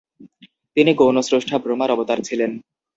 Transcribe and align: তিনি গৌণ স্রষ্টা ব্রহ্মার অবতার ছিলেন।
তিনি 0.77 0.91
গৌণ 0.93 1.17
স্রষ্টা 1.21 1.55
ব্রহ্মার 1.63 1.89
অবতার 1.91 2.19
ছিলেন। 2.23 2.51